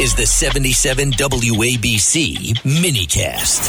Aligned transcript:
is 0.00 0.14
the 0.14 0.24
77 0.24 1.10
WABC 1.12 2.54
minicast. 2.62 3.68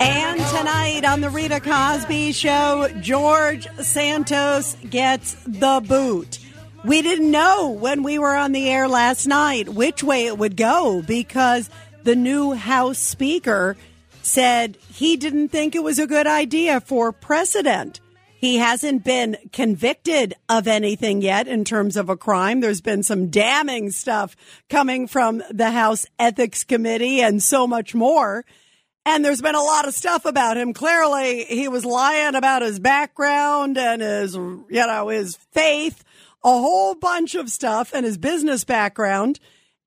And 0.00 0.40
tonight 0.56 1.04
on 1.04 1.20
the 1.20 1.30
Rita 1.30 1.60
Cosby 1.60 2.32
Show, 2.32 2.88
George 3.00 3.68
Santos 3.78 4.74
gets 4.90 5.36
the 5.46 5.80
boot. 5.86 6.40
We 6.84 7.00
didn't 7.00 7.30
know 7.30 7.70
when 7.70 8.02
we 8.02 8.18
were 8.18 8.34
on 8.34 8.50
the 8.50 8.68
air 8.68 8.88
last 8.88 9.28
night 9.28 9.68
which 9.68 10.02
way 10.02 10.26
it 10.26 10.36
would 10.36 10.56
go 10.56 11.00
because 11.00 11.70
the 12.02 12.16
new 12.16 12.54
House 12.54 12.98
Speaker 12.98 13.76
said 14.22 14.76
he 14.92 15.16
didn't 15.16 15.50
think 15.50 15.76
it 15.76 15.84
was 15.84 16.00
a 16.00 16.08
good 16.08 16.26
idea 16.26 16.80
for 16.80 17.12
precedent. 17.12 18.00
He 18.42 18.56
hasn't 18.56 19.04
been 19.04 19.36
convicted 19.52 20.34
of 20.48 20.66
anything 20.66 21.22
yet 21.22 21.46
in 21.46 21.64
terms 21.64 21.96
of 21.96 22.08
a 22.08 22.16
crime. 22.16 22.60
There's 22.60 22.80
been 22.80 23.04
some 23.04 23.28
damning 23.30 23.92
stuff 23.92 24.34
coming 24.68 25.06
from 25.06 25.44
the 25.48 25.70
House 25.70 26.06
Ethics 26.18 26.64
Committee 26.64 27.22
and 27.22 27.40
so 27.40 27.68
much 27.68 27.94
more. 27.94 28.44
And 29.06 29.24
there's 29.24 29.40
been 29.40 29.54
a 29.54 29.62
lot 29.62 29.86
of 29.86 29.94
stuff 29.94 30.24
about 30.24 30.56
him. 30.56 30.72
Clearly, 30.72 31.44
he 31.44 31.68
was 31.68 31.84
lying 31.84 32.34
about 32.34 32.62
his 32.62 32.80
background 32.80 33.78
and 33.78 34.02
his, 34.02 34.34
you 34.34 34.64
know, 34.68 35.06
his 35.06 35.36
faith, 35.52 36.02
a 36.42 36.48
whole 36.50 36.96
bunch 36.96 37.36
of 37.36 37.48
stuff 37.48 37.94
and 37.94 38.04
his 38.04 38.18
business 38.18 38.64
background. 38.64 39.38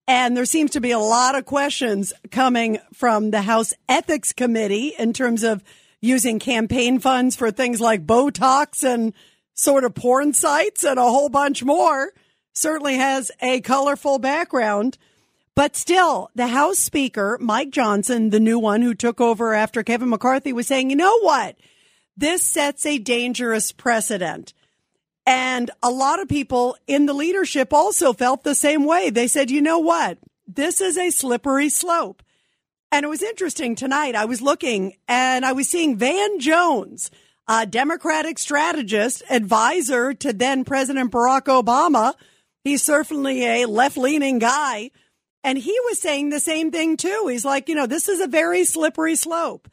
And 0.07 0.37
there 0.37 0.45
seems 0.45 0.71
to 0.71 0.79
be 0.79 0.91
a 0.91 0.99
lot 0.99 1.35
of 1.35 1.43
questions 1.43 2.13
coming 2.31 2.79
from 2.93 3.31
the 3.31 3.41
House 3.41 3.73
Ethics 3.89 4.31
Committee 4.31 4.93
in 4.97 5.11
terms 5.11 5.43
of 5.43 5.61
using 6.05 6.39
campaign 6.39 6.99
funds 6.99 7.35
for 7.35 7.51
things 7.51 7.81
like 7.81 8.05
Botox 8.05 8.83
and 8.83 9.13
sort 9.53 9.83
of 9.83 9.95
porn 9.95 10.33
sites 10.33 10.83
and 10.83 10.99
a 10.99 11.03
whole 11.03 11.29
bunch 11.29 11.63
more. 11.63 12.13
Certainly 12.53 12.95
has 12.95 13.31
a 13.41 13.61
colorful 13.61 14.19
background. 14.19 14.97
But 15.55 15.75
still, 15.75 16.29
the 16.35 16.47
House 16.47 16.79
Speaker, 16.79 17.37
Mike 17.41 17.69
Johnson, 17.69 18.29
the 18.29 18.39
new 18.39 18.59
one 18.59 18.81
who 18.81 18.93
took 18.93 19.21
over 19.21 19.53
after 19.53 19.83
Kevin 19.83 20.09
McCarthy, 20.09 20.51
was 20.51 20.67
saying, 20.67 20.89
you 20.89 20.95
know 20.97 21.19
what? 21.19 21.55
This 22.17 22.47
sets 22.47 22.85
a 22.85 22.97
dangerous 22.97 23.71
precedent. 23.71 24.53
And 25.25 25.71
a 25.81 25.89
lot 25.89 26.21
of 26.21 26.27
people 26.27 26.77
in 26.87 27.05
the 27.05 27.13
leadership 27.13 27.73
also 27.73 28.13
felt 28.13 28.43
the 28.43 28.53
same 28.53 28.85
way. 28.85 29.09
They 29.09 29.27
said, 29.27 29.49
you 29.49 29.61
know 29.61 29.79
what? 29.79 30.17
This 30.47 30.81
is 30.81 30.97
a 30.97 31.09
slippery 31.09 31.69
slope. 31.69 32.21
And 32.95 33.03
it 33.03 33.09
was 33.09 33.21
interesting 33.21 33.75
tonight. 33.75 34.15
I 34.15 34.23
was 34.23 34.41
looking 34.41 34.95
and 35.05 35.43
I 35.43 35.51
was 35.51 35.67
seeing 35.67 35.97
Van 35.97 36.39
Jones, 36.39 37.11
a 37.45 37.65
Democratic 37.65 38.39
strategist, 38.39 39.21
advisor 39.29 40.13
to 40.13 40.31
then 40.31 40.63
President 40.63 41.11
Barack 41.11 41.47
Obama. 41.47 42.13
He's 42.63 42.83
certainly 42.83 43.45
a 43.45 43.65
left 43.65 43.97
leaning 43.97 44.39
guy. 44.39 44.91
And 45.43 45.57
he 45.57 45.77
was 45.83 45.99
saying 45.99 46.29
the 46.29 46.39
same 46.39 46.71
thing 46.71 46.95
too. 46.95 47.27
He's 47.29 47.43
like, 47.43 47.67
you 47.67 47.75
know, 47.75 47.85
this 47.85 48.07
is 48.07 48.21
a 48.21 48.27
very 48.27 48.63
slippery 48.63 49.17
slope. 49.17 49.67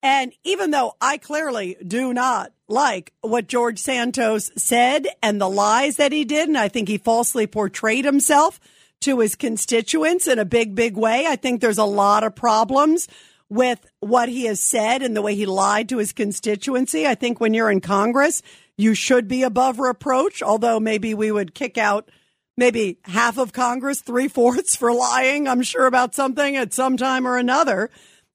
And 0.00 0.32
even 0.44 0.70
though 0.70 0.94
I 1.00 1.18
clearly 1.18 1.76
do 1.84 2.14
not 2.14 2.52
like 2.68 3.12
what 3.22 3.48
George 3.48 3.80
Santos 3.80 4.52
said 4.56 5.08
and 5.20 5.40
the 5.40 5.50
lies 5.50 5.96
that 5.96 6.12
he 6.12 6.24
did, 6.24 6.46
and 6.46 6.56
I 6.56 6.68
think 6.68 6.86
he 6.86 6.98
falsely 6.98 7.48
portrayed 7.48 8.04
himself 8.04 8.60
to 9.02 9.20
his 9.20 9.34
constituents 9.34 10.26
in 10.26 10.38
a 10.38 10.44
big, 10.44 10.74
big 10.74 10.96
way. 10.96 11.26
I 11.26 11.36
think 11.36 11.60
there's 11.60 11.78
a 11.78 11.84
lot 11.84 12.24
of 12.24 12.34
problems 12.34 13.08
with 13.48 13.86
what 14.00 14.28
he 14.28 14.46
has 14.46 14.60
said 14.60 15.02
and 15.02 15.14
the 15.14 15.22
way 15.22 15.34
he 15.34 15.46
lied 15.46 15.90
to 15.90 15.98
his 15.98 16.12
constituency. 16.12 17.06
I 17.06 17.14
think 17.14 17.38
when 17.38 17.52
you're 17.52 17.70
in 17.70 17.80
Congress, 17.80 18.42
you 18.78 18.94
should 18.94 19.28
be 19.28 19.42
above 19.42 19.78
reproach, 19.78 20.42
although 20.42 20.80
maybe 20.80 21.12
we 21.12 21.30
would 21.30 21.54
kick 21.54 21.76
out 21.76 22.10
maybe 22.56 22.98
half 23.04 23.38
of 23.38 23.52
Congress, 23.52 24.00
three 24.00 24.28
fourths 24.28 24.76
for 24.76 24.92
lying, 24.92 25.48
I'm 25.48 25.62
sure, 25.62 25.86
about 25.86 26.14
something 26.14 26.56
at 26.56 26.72
some 26.72 26.96
time 26.96 27.26
or 27.26 27.36
another. 27.36 27.90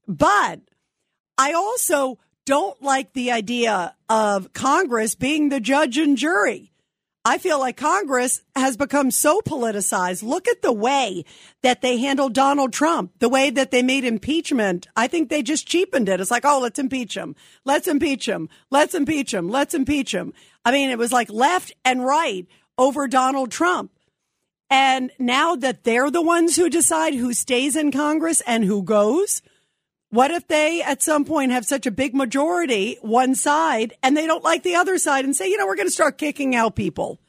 But 0.07 0.61
I 1.37 1.53
also 1.53 2.19
don't 2.45 2.81
like 2.81 3.13
the 3.13 3.31
idea 3.31 3.95
of 4.09 4.53
Congress 4.53 5.15
being 5.15 5.49
the 5.49 5.59
judge 5.59 5.97
and 5.97 6.17
jury. 6.17 6.71
I 7.29 7.39
feel 7.39 7.59
like 7.59 7.75
Congress 7.75 8.41
has 8.55 8.77
become 8.77 9.11
so 9.11 9.41
politicized. 9.41 10.23
Look 10.23 10.47
at 10.47 10.61
the 10.61 10.71
way 10.71 11.25
that 11.61 11.81
they 11.81 11.97
handled 11.97 12.33
Donald 12.33 12.71
Trump, 12.71 13.11
the 13.19 13.27
way 13.27 13.49
that 13.49 13.69
they 13.69 13.83
made 13.83 14.05
impeachment. 14.05 14.87
I 14.95 15.07
think 15.07 15.27
they 15.27 15.43
just 15.43 15.67
cheapened 15.67 16.07
it. 16.07 16.21
It's 16.21 16.31
like, 16.31 16.45
oh, 16.45 16.61
let's 16.61 16.79
impeach 16.79 17.17
him. 17.17 17.35
Let's 17.65 17.85
impeach 17.85 18.29
him. 18.29 18.47
Let's 18.71 18.93
impeach 18.93 19.33
him. 19.33 19.49
Let's 19.49 19.73
impeach 19.73 20.13
him. 20.13 20.31
I 20.63 20.71
mean, 20.71 20.89
it 20.89 20.97
was 20.97 21.11
like 21.11 21.29
left 21.29 21.73
and 21.83 22.01
right 22.05 22.47
over 22.77 23.09
Donald 23.09 23.51
Trump. 23.51 23.91
And 24.69 25.11
now 25.19 25.57
that 25.57 25.83
they're 25.83 26.09
the 26.09 26.21
ones 26.21 26.55
who 26.55 26.69
decide 26.69 27.13
who 27.13 27.33
stays 27.33 27.75
in 27.75 27.91
Congress 27.91 28.41
and 28.47 28.63
who 28.63 28.83
goes, 28.83 29.41
what 30.09 30.31
if 30.31 30.47
they 30.47 30.81
at 30.81 31.01
some 31.01 31.25
point 31.25 31.51
have 31.51 31.65
such 31.65 31.85
a 31.85 31.91
big 31.91 32.15
majority, 32.15 32.97
one 33.01 33.35
side, 33.35 33.93
and 34.01 34.15
they 34.15 34.25
don't 34.25 34.43
like 34.43 34.63
the 34.63 34.75
other 34.75 34.97
side 34.97 35.25
and 35.25 35.35
say, 35.35 35.49
you 35.49 35.57
know, 35.57 35.65
we're 35.65 35.75
going 35.75 35.87
to 35.87 35.93
start 35.93 36.17
kicking 36.17 36.55
out 36.55 36.75
people? 36.75 37.19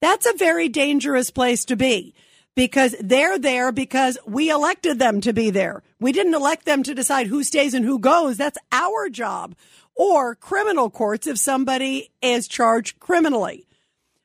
That's 0.00 0.26
a 0.26 0.36
very 0.36 0.68
dangerous 0.68 1.30
place 1.30 1.64
to 1.66 1.76
be 1.76 2.14
because 2.54 2.94
they're 3.00 3.38
there 3.38 3.72
because 3.72 4.18
we 4.26 4.50
elected 4.50 4.98
them 4.98 5.20
to 5.22 5.32
be 5.32 5.50
there. 5.50 5.82
We 6.00 6.12
didn't 6.12 6.34
elect 6.34 6.64
them 6.66 6.82
to 6.82 6.94
decide 6.94 7.26
who 7.26 7.44
stays 7.44 7.74
and 7.74 7.84
who 7.84 7.98
goes. 7.98 8.36
That's 8.36 8.58
our 8.72 9.08
job. 9.08 9.54
Or 9.94 10.34
criminal 10.34 10.90
courts 10.90 11.26
if 11.26 11.38
somebody 11.38 12.10
is 12.20 12.48
charged 12.48 12.98
criminally. 12.98 13.66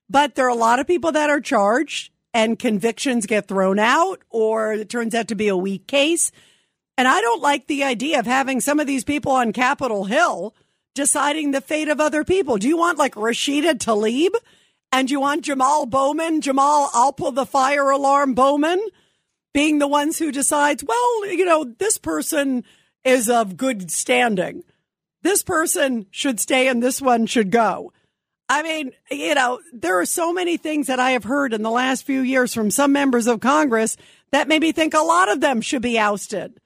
But 0.09 0.35
there 0.35 0.45
are 0.45 0.49
a 0.49 0.55
lot 0.55 0.79
of 0.79 0.87
people 0.87 1.11
that 1.11 1.29
are 1.29 1.39
charged 1.39 2.11
and 2.33 2.57
convictions 2.57 3.25
get 3.25 3.47
thrown 3.47 3.79
out 3.79 4.21
or 4.29 4.73
it 4.73 4.89
turns 4.89 5.13
out 5.13 5.27
to 5.27 5.35
be 5.35 5.47
a 5.47 5.57
weak 5.57 5.87
case. 5.87 6.31
And 6.99 7.07
I 7.07 7.21
don't 7.21 7.41
like 7.41 7.67
the 7.67 7.85
idea 7.85 8.19
of 8.19 8.25
having 8.25 8.59
some 8.59 8.77
of 8.77 8.85
these 8.85 9.05
people 9.05 9.31
on 9.31 9.53
Capitol 9.53 10.03
Hill 10.03 10.53
deciding 10.93 11.51
the 11.51 11.61
fate 11.61 11.87
of 11.87 12.01
other 12.01 12.25
people. 12.25 12.57
Do 12.57 12.67
you 12.67 12.75
want 12.75 12.97
like 12.97 13.15
Rashida 13.15 13.75
Tlaib? 13.75 14.31
And 14.91 15.09
you 15.09 15.21
want 15.21 15.45
Jamal 15.45 15.85
Bowman, 15.85 16.41
Jamal, 16.41 17.13
pull 17.13 17.31
the 17.31 17.45
fire 17.45 17.89
alarm 17.89 18.33
Bowman, 18.33 18.85
being 19.53 19.79
the 19.79 19.87
ones 19.87 20.19
who 20.19 20.29
decides, 20.33 20.83
well, 20.83 21.25
you 21.27 21.45
know, 21.45 21.63
this 21.63 21.97
person 21.97 22.65
is 23.05 23.29
of 23.29 23.55
good 23.55 23.89
standing. 23.91 24.65
This 25.21 25.41
person 25.41 26.05
should 26.11 26.41
stay 26.41 26.67
and 26.67 26.83
this 26.83 27.01
one 27.01 27.27
should 27.27 27.49
go. 27.49 27.93
I 28.49 28.61
mean, 28.61 28.91
you 29.09 29.35
know, 29.35 29.61
there 29.71 30.01
are 30.01 30.05
so 30.05 30.33
many 30.33 30.57
things 30.57 30.87
that 30.87 30.99
I 30.99 31.11
have 31.11 31.23
heard 31.23 31.53
in 31.53 31.63
the 31.63 31.71
last 31.71 32.05
few 32.05 32.19
years 32.19 32.53
from 32.53 32.69
some 32.69 32.91
members 32.91 33.25
of 33.25 33.39
Congress 33.39 33.95
that 34.31 34.49
made 34.49 34.61
me 34.61 34.73
think 34.73 34.93
a 34.93 34.99
lot 34.99 35.31
of 35.31 35.39
them 35.39 35.61
should 35.61 35.81
be 35.81 35.97
ousted. 35.97 36.59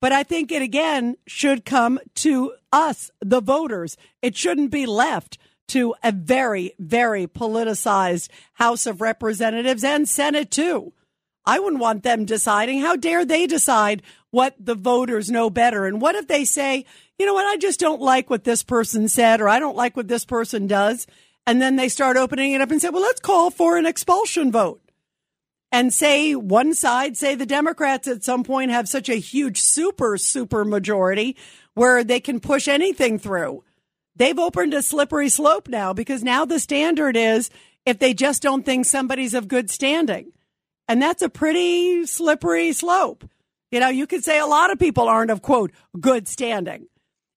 But 0.00 0.12
I 0.12 0.22
think 0.22 0.52
it 0.52 0.62
again 0.62 1.16
should 1.26 1.64
come 1.64 1.98
to 2.16 2.52
us, 2.72 3.10
the 3.20 3.40
voters. 3.40 3.96
It 4.22 4.36
shouldn't 4.36 4.70
be 4.70 4.86
left 4.86 5.38
to 5.68 5.94
a 6.02 6.12
very, 6.12 6.74
very 6.78 7.26
politicized 7.26 8.28
House 8.54 8.86
of 8.86 9.00
Representatives 9.00 9.82
and 9.82 10.08
Senate 10.08 10.50
too. 10.50 10.92
I 11.44 11.58
wouldn't 11.60 11.80
want 11.80 12.02
them 12.02 12.24
deciding. 12.24 12.80
How 12.80 12.96
dare 12.96 13.24
they 13.24 13.46
decide 13.46 14.02
what 14.30 14.54
the 14.58 14.74
voters 14.74 15.30
know 15.30 15.48
better? 15.48 15.86
And 15.86 16.00
what 16.00 16.14
if 16.14 16.26
they 16.26 16.44
say, 16.44 16.84
you 17.18 17.26
know 17.26 17.34
what, 17.34 17.46
I 17.46 17.56
just 17.56 17.80
don't 17.80 18.00
like 18.02 18.28
what 18.28 18.44
this 18.44 18.62
person 18.62 19.08
said 19.08 19.40
or 19.40 19.48
I 19.48 19.58
don't 19.58 19.76
like 19.76 19.96
what 19.96 20.08
this 20.08 20.24
person 20.24 20.66
does. 20.66 21.06
And 21.46 21.62
then 21.62 21.76
they 21.76 21.88
start 21.88 22.16
opening 22.16 22.52
it 22.52 22.60
up 22.60 22.70
and 22.70 22.82
say, 22.82 22.90
well, 22.90 23.02
let's 23.02 23.20
call 23.20 23.50
for 23.50 23.76
an 23.76 23.86
expulsion 23.86 24.50
vote 24.50 24.80
and 25.72 25.92
say 25.92 26.34
one 26.34 26.74
side, 26.74 27.16
say 27.16 27.34
the 27.34 27.46
Democrats 27.46 28.08
at 28.08 28.24
some 28.24 28.44
point 28.44 28.70
have 28.70 28.88
such 28.88 29.08
a 29.08 29.16
huge 29.16 29.60
super, 29.60 30.16
super 30.16 30.64
majority 30.64 31.36
where 31.74 32.04
they 32.04 32.20
can 32.20 32.40
push 32.40 32.68
anything 32.68 33.18
through. 33.18 33.62
They've 34.14 34.38
opened 34.38 34.72
a 34.74 34.82
slippery 34.82 35.28
slope 35.28 35.68
now 35.68 35.92
because 35.92 36.24
now 36.24 36.44
the 36.44 36.58
standard 36.58 37.16
is 37.16 37.50
if 37.84 37.98
they 37.98 38.14
just 38.14 38.42
don't 38.42 38.64
think 38.64 38.86
somebody's 38.86 39.34
of 39.34 39.48
good 39.48 39.70
standing. 39.70 40.32
And 40.88 41.02
that's 41.02 41.22
a 41.22 41.28
pretty 41.28 42.06
slippery 42.06 42.72
slope. 42.72 43.28
You 43.70 43.80
know, 43.80 43.88
you 43.88 44.06
could 44.06 44.24
say 44.24 44.38
a 44.38 44.46
lot 44.46 44.70
of 44.70 44.78
people 44.78 45.08
aren't 45.08 45.30
of 45.30 45.42
quote 45.42 45.72
good 46.00 46.28
standing. 46.28 46.86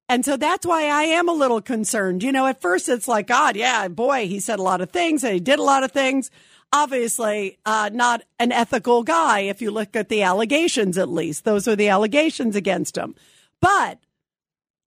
And 0.07 0.23
so 0.23 0.37
that's 0.37 0.65
why 0.65 0.85
I 0.85 1.03
am 1.03 1.29
a 1.29 1.33
little 1.33 1.61
concerned. 1.61 2.23
You 2.23 2.31
know, 2.31 2.47
at 2.47 2.61
first 2.61 2.89
it's 2.89 3.07
like, 3.07 3.27
God, 3.27 3.55
yeah, 3.55 3.87
boy, 3.87 4.27
he 4.27 4.39
said 4.39 4.59
a 4.59 4.63
lot 4.63 4.81
of 4.81 4.91
things 4.91 5.23
and 5.23 5.33
he 5.33 5.39
did 5.39 5.59
a 5.59 5.63
lot 5.63 5.83
of 5.83 5.91
things 5.91 6.31
obviously 6.71 7.57
uh, 7.65 7.89
not 7.93 8.23
an 8.37 8.51
ethical 8.51 9.03
guy 9.03 9.41
if 9.41 9.61
you 9.61 9.71
look 9.71 9.95
at 9.95 10.09
the 10.09 10.23
allegations 10.23 10.97
at 10.97 11.09
least. 11.09 11.43
Those 11.45 11.67
are 11.67 11.75
the 11.75 11.89
allegations 11.89 12.55
against 12.55 12.97
him. 12.97 13.15
But 13.61 13.99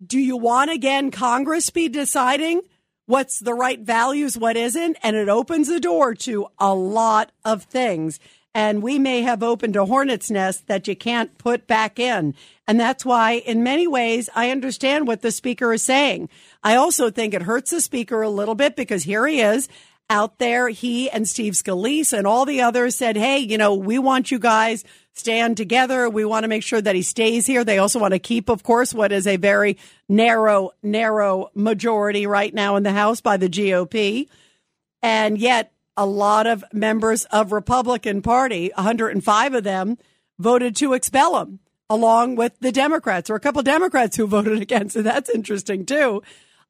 do 0.05 0.19
you 0.19 0.37
want 0.37 0.71
again 0.71 1.11
congress 1.11 1.71
be 1.71 1.89
deciding 1.89 2.63
what's 3.07 3.39
the 3.39 3.55
right 3.55 3.81
values 3.81 4.39
what 4.39 4.57
isn't? 4.57 4.97
And 5.03 5.17
it 5.17 5.29
opens 5.29 5.69
the 5.69 5.81
door 5.81 6.15
to 6.15 6.49
a 6.59 6.75
lot 6.75 7.33
of 7.45 7.65
things. 7.65 8.19
And 8.55 8.83
we 8.83 8.99
may 8.99 9.23
have 9.23 9.43
opened 9.43 9.77
a 9.77 9.87
hornet's 9.87 10.31
nest 10.31 10.67
that 10.67 10.87
you 10.87 10.95
can't 10.95 11.39
put 11.39 11.67
back 11.67 11.99
in. 11.99 12.35
And 12.69 12.79
that's 12.79 13.05
why 13.05 13.33
in 13.33 13.63
many 13.63 13.87
ways 13.87 14.29
i 14.35 14.51
understand 14.51 15.07
what 15.07 15.23
the 15.23 15.33
speaker 15.33 15.73
is 15.73 15.83
saying. 15.83 16.29
I 16.63 16.77
also 16.77 17.11
think 17.11 17.35
it 17.35 17.43
hurts 17.43 17.71
the 17.71 17.81
speaker 17.81 18.23
a 18.23 18.29
little 18.29 18.55
bit 18.55 18.77
because 18.77 19.05
here 19.05 19.27
he 19.27 19.41
is 19.41 19.69
out 20.11 20.39
there. 20.39 20.69
He 20.69 21.11
and 21.11 21.29
Steve 21.29 21.55
Scalise 21.55 22.13
and 22.13 22.27
all 22.27 22.45
the 22.45 22.61
others 22.61 22.95
said, 22.95 23.17
Hey, 23.17 23.39
you 23.39 23.59
know, 23.59 23.75
we 23.75 23.99
want 23.99 24.31
you 24.31 24.39
guys 24.39 24.85
stand 25.15 25.57
together. 25.57 26.09
We 26.09 26.25
want 26.25 26.45
to 26.45 26.49
make 26.49 26.63
sure 26.63 26.81
that 26.81 26.95
he 26.95 27.03
stays 27.03 27.47
here. 27.47 27.65
They 27.65 27.79
also 27.79 27.99
want 27.99 28.13
to 28.13 28.19
keep, 28.19 28.49
of 28.49 28.63
course, 28.63 28.95
what 28.95 29.13
is 29.13 29.27
a 29.27 29.37
very 29.37 29.79
narrow, 30.09 30.71
narrow 30.83 31.51
majority 31.55 32.27
right 32.27 32.53
now 32.53 32.77
in 32.77 32.83
the 32.83 32.93
House 32.93 33.21
by 33.21 33.37
the 33.37 33.49
GOP. 33.49 34.29
And 35.03 35.39
yet, 35.39 35.73
a 35.97 36.07
lot 36.07 36.47
of 36.47 36.65
members 36.73 37.25
of 37.27 37.53
Republican 37.53 38.23
Party, 38.23 38.71
105 38.75 39.55
of 39.55 39.65
them, 39.65 39.99
voted 40.39 40.75
to 40.77 40.95
expel 40.95 41.41
him, 41.41 41.61
along 41.91 42.37
with 42.37 42.59
the 42.61 42.73
Democrats, 42.73 43.29
or 43.29 43.35
a 43.35 43.41
couple 43.41 43.63
Democrats 43.63 44.17
who 44.17 44.27
voted 44.29 44.61
against 44.61 44.97
it. 44.97 45.03
That's 45.03 45.31
interesting 45.31 45.85
too. 45.85 46.23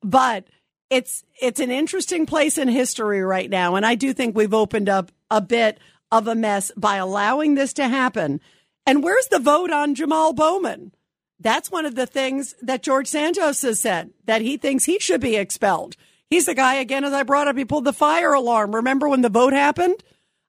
But 0.02 0.46
it's 0.92 1.24
it's 1.40 1.58
an 1.58 1.70
interesting 1.70 2.26
place 2.26 2.58
in 2.58 2.68
history 2.68 3.22
right 3.22 3.48
now, 3.48 3.76
and 3.76 3.86
I 3.86 3.94
do 3.94 4.12
think 4.12 4.36
we've 4.36 4.52
opened 4.52 4.90
up 4.90 5.10
a 5.30 5.40
bit 5.40 5.80
of 6.10 6.28
a 6.28 6.34
mess 6.34 6.70
by 6.76 6.96
allowing 6.96 7.54
this 7.54 7.72
to 7.74 7.88
happen. 7.88 8.42
And 8.86 9.02
where's 9.02 9.26
the 9.28 9.38
vote 9.38 9.70
on 9.70 9.94
Jamal 9.94 10.34
Bowman? 10.34 10.92
That's 11.40 11.70
one 11.70 11.86
of 11.86 11.94
the 11.94 12.06
things 12.06 12.54
that 12.60 12.82
George 12.82 13.06
Santos 13.08 13.62
has 13.62 13.80
said 13.80 14.10
that 14.26 14.42
he 14.42 14.58
thinks 14.58 14.84
he 14.84 14.98
should 14.98 15.22
be 15.22 15.36
expelled. 15.36 15.96
He's 16.28 16.44
the 16.44 16.54
guy, 16.54 16.74
again, 16.74 17.04
as 17.04 17.14
I 17.14 17.22
brought 17.22 17.48
up, 17.48 17.56
he 17.56 17.64
pulled 17.64 17.84
the 17.84 17.92
fire 17.94 18.34
alarm. 18.34 18.74
Remember 18.74 19.08
when 19.08 19.22
the 19.22 19.30
vote 19.30 19.54
happened? 19.54 20.04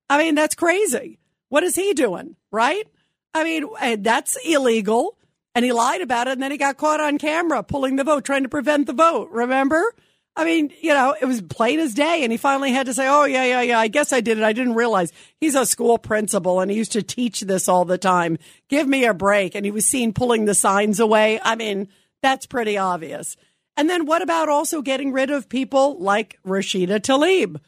I 0.09 0.17
mean, 0.17 0.35
that's 0.35 0.55
crazy. 0.55 1.19
What 1.47 1.63
is 1.63 1.75
he 1.75 1.93
doing? 1.93 2.35
Right? 2.51 2.87
I 3.33 3.43
mean, 3.45 3.67
eh, 3.79 3.97
that's 3.99 4.37
illegal. 4.45 5.17
And 5.55 5.63
he 5.63 5.71
lied 5.71 6.01
about 6.01 6.27
it. 6.27 6.33
And 6.33 6.43
then 6.43 6.51
he 6.51 6.57
got 6.57 6.77
caught 6.77 6.99
on 6.99 7.17
camera 7.17 7.63
pulling 7.63 7.95
the 7.95 8.03
vote, 8.03 8.25
trying 8.25 8.43
to 8.43 8.49
prevent 8.49 8.87
the 8.87 8.93
vote. 8.93 9.29
Remember? 9.31 9.93
I 10.35 10.45
mean, 10.45 10.71
you 10.81 10.93
know, 10.93 11.15
it 11.19 11.25
was 11.25 11.41
plain 11.41 11.79
as 11.79 11.93
day. 11.93 12.23
And 12.23 12.31
he 12.31 12.37
finally 12.37 12.71
had 12.71 12.87
to 12.87 12.93
say, 12.93 13.07
Oh, 13.07 13.25
yeah, 13.25 13.43
yeah, 13.45 13.61
yeah. 13.61 13.79
I 13.79 13.87
guess 13.87 14.11
I 14.11 14.21
did 14.21 14.37
it. 14.37 14.43
I 14.43 14.53
didn't 14.53 14.73
realize 14.73 15.13
he's 15.39 15.55
a 15.55 15.65
school 15.65 15.97
principal 15.97 16.59
and 16.59 16.71
he 16.71 16.77
used 16.77 16.93
to 16.93 17.03
teach 17.03 17.41
this 17.41 17.67
all 17.67 17.85
the 17.85 17.97
time. 17.97 18.37
Give 18.67 18.87
me 18.87 19.05
a 19.05 19.13
break. 19.13 19.53
And 19.53 19.65
he 19.65 19.71
was 19.71 19.85
seen 19.85 20.13
pulling 20.13 20.45
the 20.45 20.55
signs 20.55 20.99
away. 20.99 21.39
I 21.43 21.55
mean, 21.55 21.87
that's 22.21 22.45
pretty 22.45 22.77
obvious. 22.77 23.37
And 23.77 23.89
then 23.89 24.05
what 24.05 24.21
about 24.21 24.49
also 24.49 24.81
getting 24.81 25.11
rid 25.11 25.29
of 25.29 25.49
people 25.49 25.97
like 25.99 26.39
Rashida 26.45 26.99
Tlaib, 26.99 27.59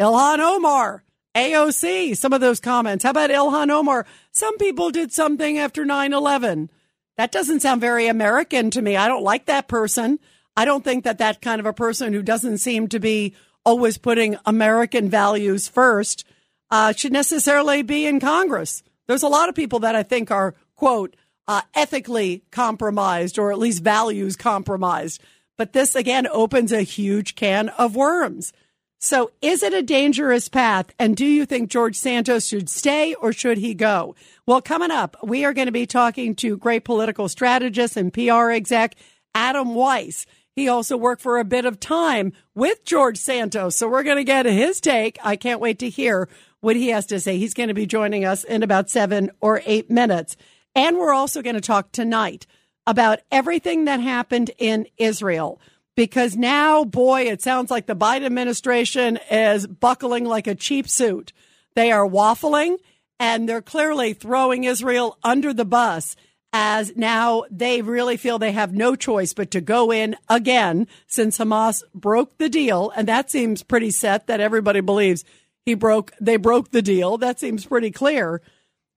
Ilhan 0.00 0.38
Omar, 0.38 1.04
AOC, 1.34 2.16
some 2.16 2.32
of 2.32 2.40
those 2.40 2.60
comments. 2.60 3.04
How 3.04 3.10
about 3.10 3.30
Ilhan 3.30 3.70
Omar? 3.70 4.06
Some 4.32 4.56
people 4.58 4.90
did 4.90 5.12
something 5.12 5.58
after 5.58 5.84
9 5.84 6.12
11. 6.12 6.70
That 7.16 7.32
doesn't 7.32 7.60
sound 7.60 7.80
very 7.80 8.06
American 8.06 8.70
to 8.70 8.82
me. 8.82 8.96
I 8.96 9.08
don't 9.08 9.24
like 9.24 9.46
that 9.46 9.68
person. 9.68 10.18
I 10.58 10.64
don't 10.64 10.82
think 10.82 11.04
that 11.04 11.18
that 11.18 11.40
kind 11.40 11.60
of 11.60 11.66
a 11.66 11.72
person 11.72 12.12
who 12.12 12.20
doesn't 12.20 12.58
seem 12.58 12.88
to 12.88 12.98
be 12.98 13.36
always 13.64 13.96
putting 13.96 14.36
American 14.44 15.08
values 15.08 15.68
first 15.68 16.24
uh, 16.68 16.92
should 16.92 17.12
necessarily 17.12 17.82
be 17.82 18.06
in 18.06 18.18
Congress. 18.18 18.82
There's 19.06 19.22
a 19.22 19.28
lot 19.28 19.48
of 19.48 19.54
people 19.54 19.78
that 19.78 19.94
I 19.94 20.02
think 20.02 20.32
are, 20.32 20.56
quote, 20.74 21.14
uh, 21.46 21.62
ethically 21.74 22.42
compromised 22.50 23.38
or 23.38 23.52
at 23.52 23.60
least 23.60 23.84
values 23.84 24.34
compromised. 24.34 25.22
But 25.56 25.74
this 25.74 25.94
again 25.94 26.26
opens 26.26 26.72
a 26.72 26.82
huge 26.82 27.36
can 27.36 27.68
of 27.68 27.94
worms. 27.94 28.52
So 28.98 29.30
is 29.40 29.62
it 29.62 29.72
a 29.72 29.80
dangerous 29.80 30.48
path? 30.48 30.92
And 30.98 31.16
do 31.16 31.24
you 31.24 31.46
think 31.46 31.70
George 31.70 31.94
Santos 31.94 32.48
should 32.48 32.68
stay 32.68 33.14
or 33.14 33.32
should 33.32 33.58
he 33.58 33.74
go? 33.74 34.16
Well, 34.44 34.60
coming 34.60 34.90
up, 34.90 35.16
we 35.22 35.44
are 35.44 35.54
going 35.54 35.66
to 35.66 35.72
be 35.72 35.86
talking 35.86 36.34
to 36.36 36.56
great 36.56 36.82
political 36.82 37.28
strategist 37.28 37.96
and 37.96 38.12
PR 38.12 38.50
exec, 38.50 38.96
Adam 39.36 39.76
Weiss. 39.76 40.26
He 40.58 40.66
also 40.66 40.96
worked 40.96 41.22
for 41.22 41.38
a 41.38 41.44
bit 41.44 41.66
of 41.66 41.78
time 41.78 42.32
with 42.52 42.84
George 42.84 43.16
Santos. 43.16 43.76
So 43.76 43.88
we're 43.88 44.02
going 44.02 44.16
to 44.16 44.24
get 44.24 44.44
his 44.44 44.80
take. 44.80 45.16
I 45.22 45.36
can't 45.36 45.60
wait 45.60 45.78
to 45.78 45.88
hear 45.88 46.28
what 46.58 46.74
he 46.74 46.88
has 46.88 47.06
to 47.06 47.20
say. 47.20 47.38
He's 47.38 47.54
going 47.54 47.68
to 47.68 47.74
be 47.74 47.86
joining 47.86 48.24
us 48.24 48.42
in 48.42 48.64
about 48.64 48.90
seven 48.90 49.30
or 49.40 49.62
eight 49.66 49.88
minutes. 49.88 50.36
And 50.74 50.98
we're 50.98 51.14
also 51.14 51.42
going 51.42 51.54
to 51.54 51.60
talk 51.60 51.92
tonight 51.92 52.48
about 52.88 53.20
everything 53.30 53.84
that 53.84 54.00
happened 54.00 54.50
in 54.58 54.88
Israel. 54.96 55.60
Because 55.94 56.36
now, 56.36 56.82
boy, 56.82 57.28
it 57.28 57.40
sounds 57.40 57.70
like 57.70 57.86
the 57.86 57.94
Biden 57.94 58.26
administration 58.26 59.20
is 59.30 59.64
buckling 59.64 60.24
like 60.24 60.48
a 60.48 60.56
cheap 60.56 60.88
suit. 60.88 61.32
They 61.76 61.92
are 61.92 62.04
waffling 62.04 62.78
and 63.20 63.48
they're 63.48 63.62
clearly 63.62 64.12
throwing 64.12 64.64
Israel 64.64 65.18
under 65.22 65.54
the 65.54 65.64
bus 65.64 66.16
as 66.52 66.96
now 66.96 67.44
they 67.50 67.82
really 67.82 68.16
feel 68.16 68.38
they 68.38 68.52
have 68.52 68.72
no 68.72 68.96
choice 68.96 69.34
but 69.34 69.50
to 69.50 69.60
go 69.60 69.92
in 69.92 70.16
again 70.28 70.86
since 71.06 71.38
Hamas 71.38 71.82
broke 71.94 72.38
the 72.38 72.48
deal. 72.48 72.90
And 72.96 73.08
that 73.08 73.30
seems 73.30 73.62
pretty 73.62 73.90
set 73.90 74.26
that 74.26 74.40
everybody 74.40 74.80
believes 74.80 75.24
he 75.66 75.74
broke, 75.74 76.12
they 76.20 76.36
broke 76.36 76.70
the 76.70 76.82
deal. 76.82 77.18
That 77.18 77.38
seems 77.38 77.66
pretty 77.66 77.90
clear. 77.90 78.40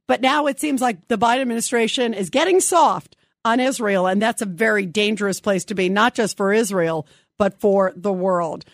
But 0.07 0.21
now 0.21 0.47
it 0.47 0.59
seems 0.59 0.81
like 0.81 1.07
the 1.07 1.17
Biden 1.17 1.41
administration 1.41 2.13
is 2.13 2.29
getting 2.29 2.59
soft 2.59 3.15
on 3.43 3.59
Israel. 3.59 4.07
And 4.07 4.21
that's 4.21 4.41
a 4.41 4.45
very 4.45 4.85
dangerous 4.85 5.41
place 5.41 5.65
to 5.65 5.75
be, 5.75 5.89
not 5.89 6.15
just 6.15 6.37
for 6.37 6.53
Israel, 6.53 7.05
but 7.37 7.59
for 7.59 7.91
the 7.95 8.13
world. 8.13 8.65